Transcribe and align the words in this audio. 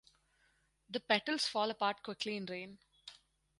The 0.89 0.99
petals 0.99 1.45
fall 1.45 1.69
apart 1.69 2.01
quickly 2.01 2.35
in 2.35 2.47
rain. 2.47 2.79